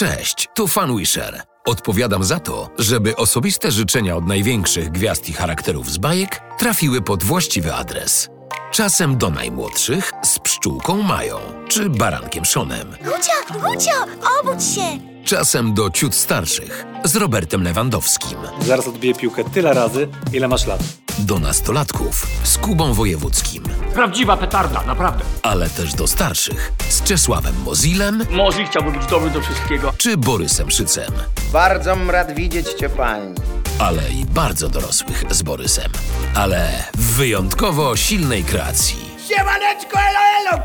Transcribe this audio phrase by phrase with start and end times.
[0.00, 1.42] Cześć, tu Fanwisher.
[1.66, 7.24] Odpowiadam za to, żeby osobiste życzenia od największych gwiazd i charakterów z bajek trafiły pod
[7.24, 8.28] właściwy adres.
[8.72, 12.88] Czasem do najmłodszych z pszczółką Mają czy barankiem Szonem.
[12.90, 13.92] Gucio, Gucio,
[14.40, 15.10] obudź się!
[15.24, 18.38] Czasem do ciut starszych z Robertem Lewandowskim.
[18.60, 20.80] Zaraz odbiję piłkę tyle razy, ile masz lat.
[21.18, 23.62] Do nastolatków z Kubą Wojewódzkim,
[23.94, 25.24] Prawdziwa petarda, naprawdę.
[25.42, 29.92] ale też do starszych z Czesławem Mozilem Mozi chciałby być dobry do wszystkiego.
[29.98, 31.12] czy Borysem Szycem.
[31.52, 33.34] Bardzo m rad widzieć cię, pani.
[33.78, 35.92] ale i bardzo dorosłych z Borysem.
[36.34, 38.96] Ale w wyjątkowo silnej kreacji.
[39.28, 40.18] Siemaneczko, elo,
[40.56, 40.64] elo!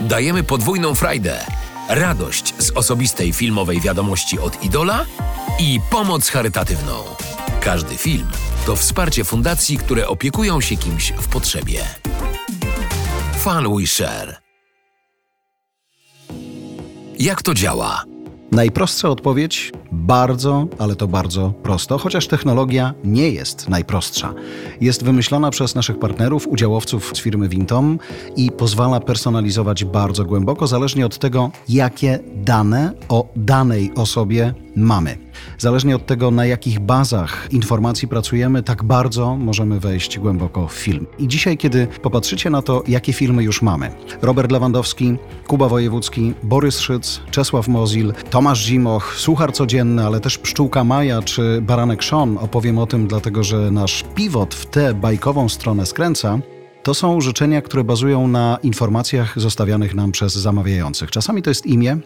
[0.00, 1.40] Dajemy podwójną frajdę.
[1.88, 5.04] Radość z osobistej filmowej wiadomości od Idola
[5.58, 7.04] i pomoc charytatywną.
[7.60, 8.26] Każdy film
[8.66, 11.80] to wsparcie fundacji, które opiekują się kimś w potrzebie.
[13.38, 14.36] Fan We Share.
[17.18, 18.04] Jak to działa?
[18.52, 24.34] Najprostsza odpowiedź bardzo, ale to bardzo prosto, chociaż technologia nie jest najprostsza.
[24.80, 27.98] Jest wymyślona przez naszych partnerów, udziałowców z firmy Vintom
[28.36, 35.18] i pozwala personalizować bardzo głęboko, zależnie od tego, jakie dane o danej osobie mamy.
[35.58, 41.06] Zależnie od tego, na jakich bazach informacji pracujemy, tak bardzo możemy wejść głęboko w film.
[41.18, 43.90] I dzisiaj, kiedy popatrzycie na to, jakie filmy już mamy.
[44.22, 50.84] Robert Lewandowski, Kuba Wojewódzki, Borys Szyc, Czesław Mozil, Tomasz Zimoch, Suchar Codzienny, ale też Pszczółka
[50.84, 52.38] Maja czy Baranek Sean.
[52.38, 56.38] Opowiem o tym, dlatego że nasz pivot w tę bajkową stronę skręca.
[56.82, 61.10] To są życzenia, które bazują na informacjach zostawianych nam przez zamawiających.
[61.10, 61.98] Czasami to jest imię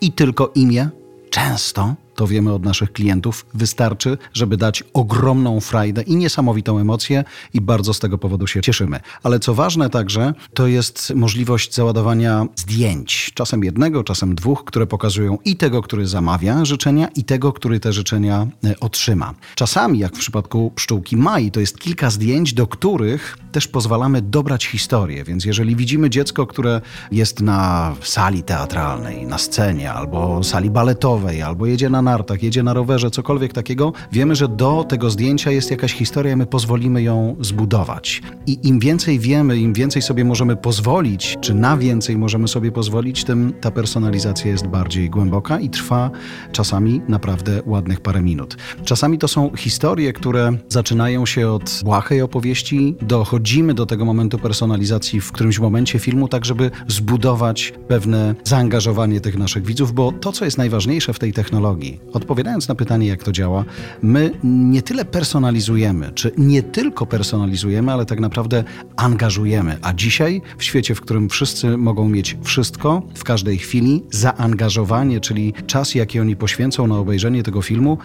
[0.00, 0.88] i tylko imię.
[1.30, 7.60] Często, to wiemy od naszych klientów, wystarczy, żeby dać ogromną frajdę i niesamowitą emocję i
[7.60, 9.00] bardzo z tego powodu się cieszymy.
[9.22, 13.30] Ale co ważne także, to jest możliwość załadowania zdjęć.
[13.34, 17.92] Czasem jednego, czasem dwóch, które pokazują i tego, który zamawia życzenia i tego, który te
[17.92, 19.34] życzenia e, otrzyma.
[19.54, 24.66] Czasami, jak w przypadku pszczółki Mai, to jest kilka zdjęć, do których też pozwalamy dobrać
[24.66, 25.24] historię.
[25.24, 26.80] Więc jeżeli widzimy dziecko, które
[27.12, 32.72] jest na sali teatralnej, na scenie, albo sali baletowej, albo jedzie na nartach, jedzie na
[32.72, 38.22] rowerze, cokolwiek takiego, wiemy, że do tego zdjęcia jest jakaś historia, my pozwolimy ją zbudować.
[38.46, 43.24] I im więcej wiemy, im więcej sobie możemy pozwolić, czy na więcej możemy sobie pozwolić,
[43.24, 46.10] tym ta personalizacja jest bardziej głęboka i trwa
[46.52, 48.56] czasami naprawdę ładnych parę minut.
[48.84, 55.20] Czasami to są historie, które zaczynają się od błahej opowieści, dochodzimy do tego momentu personalizacji
[55.20, 60.44] w którymś momencie filmu, tak żeby zbudować pewne zaangażowanie tych naszych widzów, bo to, co
[60.44, 63.64] jest najważniejsze w tej technologii, odpowiadając na pytanie, jak to działa,
[64.02, 68.64] my nie tyle personalizujemy, czy nie tylko personalizujemy, ale tak naprawdę
[68.96, 69.78] angażujemy.
[69.82, 75.54] A dzisiaj, w świecie, w którym wszyscy mogą mieć wszystko, w każdej chwili, zaangażowanie, czyli
[75.66, 77.98] czas, jaki oni poświęcą na obejrzenie tego filmu,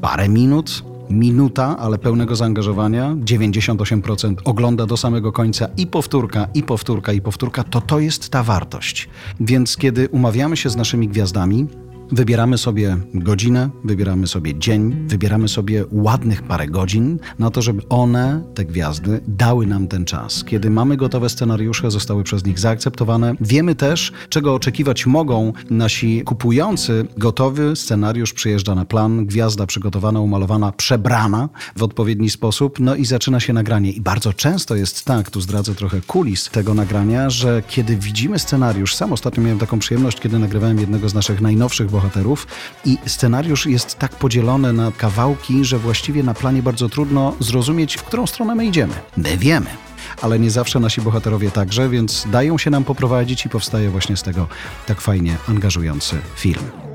[0.00, 7.12] parę minut, minuta, ale pełnego zaangażowania, 98% ogląda do samego końca i powtórka, i powtórka,
[7.12, 9.08] i powtórka, to to jest ta wartość.
[9.40, 11.66] Więc kiedy umawiamy się z naszymi gwiazdami,
[12.14, 18.42] Wybieramy sobie godzinę, wybieramy sobie dzień, wybieramy sobie ładnych parę godzin na to, żeby one,
[18.54, 20.44] te gwiazdy, dały nam ten czas.
[20.44, 27.06] Kiedy mamy gotowe scenariusze, zostały przez nich zaakceptowane, wiemy też, czego oczekiwać mogą nasi kupujący.
[27.16, 33.40] Gotowy scenariusz przyjeżdża na plan, gwiazda przygotowana, umalowana, przebrana w odpowiedni sposób, no i zaczyna
[33.40, 33.90] się nagranie.
[33.90, 38.94] I bardzo często jest tak, tu zdradzę trochę kulis tego nagrania, że kiedy widzimy scenariusz,
[38.94, 42.03] sam ostatnio miałem taką przyjemność, kiedy nagrywałem jednego z naszych najnowszych bohaterów
[42.84, 48.02] i scenariusz jest tak podzielony na kawałki, że właściwie na planie bardzo trudno zrozumieć, w
[48.02, 48.94] którą stronę my idziemy.
[49.16, 49.70] My wiemy.
[50.22, 54.22] Ale nie zawsze nasi bohaterowie także, więc dają się nam poprowadzić i powstaje właśnie z
[54.22, 54.48] tego
[54.86, 56.93] tak fajnie angażujący film.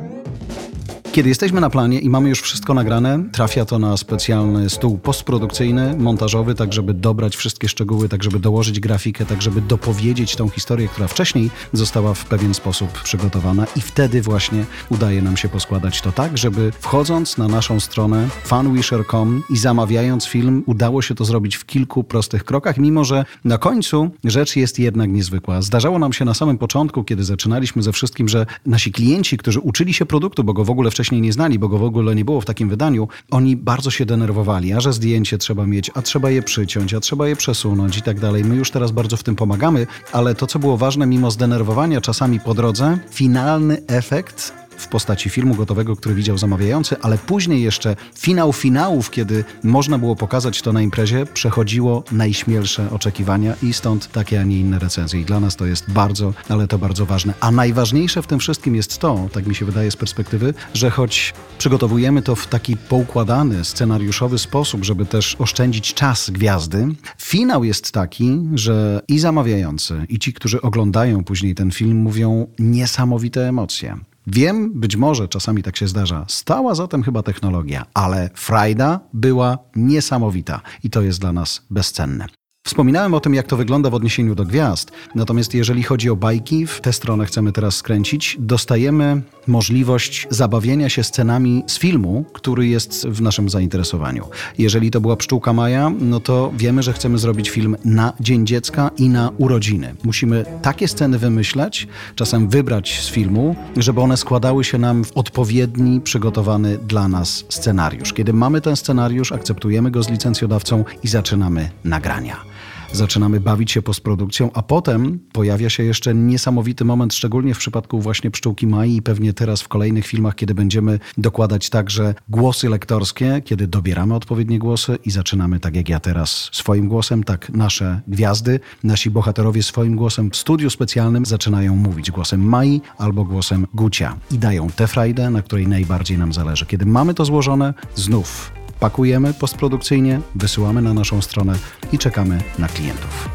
[1.11, 5.95] Kiedy jesteśmy na planie i mamy już wszystko nagrane, trafia to na specjalny stół postprodukcyjny,
[5.97, 10.87] montażowy, tak żeby dobrać wszystkie szczegóły, tak żeby dołożyć grafikę, tak żeby dopowiedzieć tą historię,
[10.87, 16.11] która wcześniej została w pewien sposób przygotowana i wtedy właśnie udaje nam się poskładać to
[16.11, 21.65] tak, żeby wchodząc na naszą stronę fanwisher.com i zamawiając film, udało się to zrobić w
[21.65, 25.61] kilku prostych krokach, mimo że na końcu rzecz jest jednak niezwykła.
[25.61, 29.93] Zdarzało nam się na samym początku, kiedy zaczynaliśmy ze wszystkim, że nasi klienci, którzy uczyli
[29.93, 32.41] się produktu, bo go w ogóle wcześniej nie znali, bo go w ogóle nie było
[32.41, 36.41] w takim wydaniu, oni bardzo się denerwowali, a że zdjęcie trzeba mieć, a trzeba je
[36.41, 38.45] przyciąć, a trzeba je przesunąć i tak dalej.
[38.45, 42.39] My już teraz bardzo w tym pomagamy, ale to, co było ważne, mimo zdenerwowania czasami
[42.39, 49.11] po drodze, finalny efekt postaci filmu gotowego, który widział zamawiający, ale później jeszcze finał finałów,
[49.11, 54.59] kiedy można było pokazać to na imprezie, przechodziło najśmielsze oczekiwania i stąd takie, a nie
[54.59, 55.21] inne recenzje.
[55.21, 57.33] I dla nas to jest bardzo, ale to bardzo ważne.
[57.39, 61.33] A najważniejsze w tym wszystkim jest to, tak mi się wydaje z perspektywy, że choć
[61.57, 66.87] przygotowujemy to w taki poukładany, scenariuszowy sposób, żeby też oszczędzić czas gwiazdy,
[67.17, 73.47] finał jest taki, że i zamawiający, i ci, którzy oglądają później ten film, mówią niesamowite
[73.47, 74.08] emocje.
[74.31, 76.25] Wiem, być może czasami tak się zdarza.
[76.27, 82.38] Stała za tym chyba technologia, ale frajda była niesamowita i to jest dla nas bezcenne.
[82.69, 86.67] Wspominałem o tym, jak to wygląda w odniesieniu do gwiazd, natomiast jeżeli chodzi o bajki,
[86.67, 93.07] w tę stronę chcemy teraz skręcić, dostajemy możliwość zabawienia się scenami z filmu, który jest
[93.07, 94.27] w naszym zainteresowaniu.
[94.57, 98.91] Jeżeli to była Pszczółka Maja, no to wiemy, że chcemy zrobić film na Dzień Dziecka
[98.97, 99.95] i na urodziny.
[100.03, 106.01] Musimy takie sceny wymyśleć, czasem wybrać z filmu, żeby one składały się nam w odpowiedni,
[106.01, 108.13] przygotowany dla nas scenariusz.
[108.13, 112.49] Kiedy mamy ten scenariusz, akceptujemy go z licencjodawcą i zaczynamy nagrania
[112.91, 118.31] zaczynamy bawić się postprodukcją, a potem pojawia się jeszcze niesamowity moment, szczególnie w przypadku właśnie
[118.31, 123.67] Pszczółki Mai i pewnie teraz w kolejnych filmach, kiedy będziemy dokładać także głosy lektorskie, kiedy
[123.67, 129.09] dobieramy odpowiednie głosy i zaczynamy, tak jak ja teraz, swoim głosem, tak nasze gwiazdy, nasi
[129.09, 134.69] bohaterowie swoim głosem w studiu specjalnym zaczynają mówić głosem Mai albo głosem Gucia i dają
[134.69, 136.65] tę frajdę, na której najbardziej nam zależy.
[136.65, 141.53] Kiedy mamy to złożone, znów pakujemy postprodukcyjnie, wysyłamy na naszą stronę
[141.91, 143.29] i czekamy na klientów.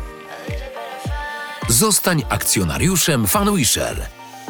[1.69, 4.07] Zostań akcjonariuszem FanWisher.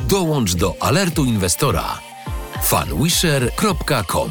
[0.08, 1.99] Dołącz do alertu inwestora
[2.62, 4.31] fanwisher.com